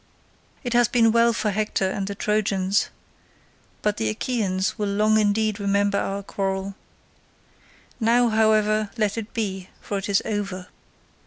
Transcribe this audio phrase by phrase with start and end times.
[0.63, 2.89] It has been well for Hector and the Trojans,
[3.83, 6.73] but the Achaeans will long indeed remember our quarrel.
[7.99, 10.69] Now, however, let it be, for it is over.